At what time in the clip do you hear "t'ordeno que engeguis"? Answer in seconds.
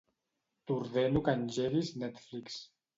0.71-1.95